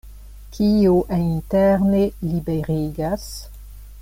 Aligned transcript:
Kio 0.55 0.93
interne 1.17 2.01
liberigas? 2.31 3.31